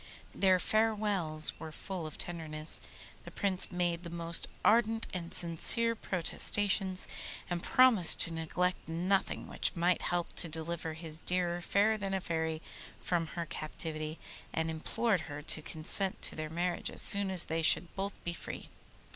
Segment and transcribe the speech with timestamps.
[0.33, 2.81] Their farewells were full of tenderness;
[3.23, 7.07] the Prince made the most ardent and sincere protestations,
[7.51, 12.19] and promised to neglect nothing which might help to deliver his dear Fairer than a
[12.19, 12.63] Fairy
[12.99, 14.17] from her captivity,
[14.51, 18.33] and implored her to consent to their marriage as soon as they should both be
[18.33, 18.69] free.